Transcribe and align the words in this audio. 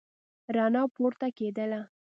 رڼا 0.55 0.83
پورته 0.95 1.27
کېدله. 1.37 1.81